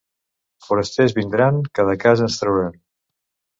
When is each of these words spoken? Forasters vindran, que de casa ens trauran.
Forasters 0.67 1.13
vindran, 1.19 1.61
que 1.79 1.87
de 1.91 1.95
casa 2.07 2.29
ens 2.31 2.41
trauran. 2.45 2.83